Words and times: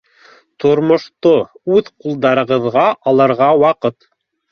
Тормошто 0.63 1.33
үҙ 1.75 1.91
ҡулдарығыҙға 2.05 2.87
алырға 3.13 3.51
ваҡыт 3.65 4.09